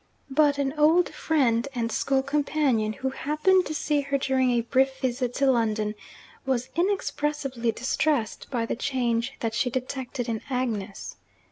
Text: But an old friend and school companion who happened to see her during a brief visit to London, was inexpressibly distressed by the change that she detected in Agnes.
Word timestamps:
But 0.31 0.57
an 0.57 0.73
old 0.79 1.09
friend 1.13 1.67
and 1.75 1.91
school 1.91 2.23
companion 2.23 2.91
who 2.93 3.11
happened 3.11 3.67
to 3.67 3.75
see 3.75 4.01
her 4.01 4.17
during 4.17 4.49
a 4.49 4.61
brief 4.61 4.99
visit 4.99 5.31
to 5.35 5.51
London, 5.51 5.93
was 6.43 6.69
inexpressibly 6.75 7.71
distressed 7.71 8.49
by 8.49 8.65
the 8.65 8.75
change 8.75 9.33
that 9.41 9.53
she 9.53 9.69
detected 9.69 10.27
in 10.27 10.41
Agnes. 10.49 11.17